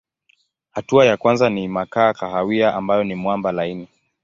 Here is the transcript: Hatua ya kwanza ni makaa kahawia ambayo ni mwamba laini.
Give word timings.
Hatua 0.71 1.05
ya 1.05 1.17
kwanza 1.17 1.49
ni 1.49 1.67
makaa 1.67 2.13
kahawia 2.13 2.75
ambayo 2.75 3.03
ni 3.03 3.15
mwamba 3.15 3.51
laini. 3.51 3.87